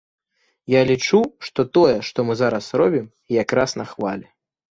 [0.73, 1.19] Я лічу,
[1.49, 3.05] што тое, што мы зараз робім,
[3.41, 4.27] як раз на хвалі.